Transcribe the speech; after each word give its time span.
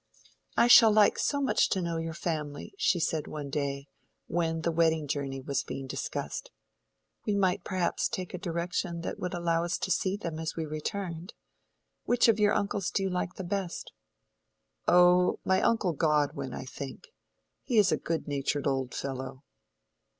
"I 0.57 0.65
shall 0.65 0.91
like 0.91 1.19
so 1.19 1.39
much 1.39 1.69
to 1.69 1.79
know 1.79 1.97
your 1.97 2.15
family," 2.15 2.73
she 2.75 2.99
said 2.99 3.27
one 3.27 3.51
day, 3.51 3.87
when 4.25 4.61
the 4.61 4.71
wedding 4.71 5.07
journey 5.07 5.39
was 5.39 5.61
being 5.63 5.85
discussed. 5.85 6.49
"We 7.27 7.35
might 7.35 7.63
perhaps 7.63 8.09
take 8.09 8.33
a 8.33 8.39
direction 8.39 9.01
that 9.01 9.19
would 9.19 9.35
allow 9.35 9.63
us 9.63 9.77
to 9.77 9.91
see 9.91 10.17
them 10.17 10.39
as 10.39 10.55
we 10.55 10.65
returned. 10.65 11.35
Which 12.05 12.27
of 12.27 12.39
your 12.39 12.55
uncles 12.55 12.89
do 12.89 13.03
you 13.03 13.09
like 13.11 13.29
best?" 13.37 13.91
"Oh,—my 14.87 15.61
uncle 15.61 15.93
Godwin, 15.93 16.51
I 16.51 16.65
think. 16.65 17.09
He 17.61 17.77
is 17.77 17.91
a 17.91 17.97
good 17.97 18.27
natured 18.27 18.65
old 18.65 18.95
fellow." 18.95 19.43